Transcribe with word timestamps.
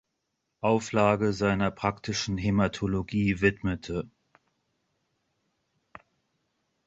Auflage 0.61 1.31
seiner 1.31 1.69
praktischen 1.69 2.39
Hämatologie 2.39 3.39
widmete. 3.39 4.09